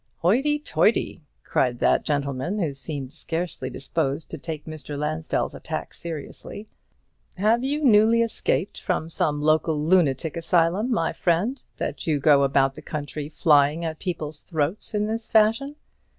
[0.21, 4.97] "Hoity toity!" cried that gentleman, who seemed scarcely disposed to take Mr.
[4.97, 6.67] Lansdell's attack seriously;
[7.37, 12.73] "have you newly escaped from some local lunatic asylum, my friend, that you go about
[12.73, 15.75] the country flying at people's throats in this fashion?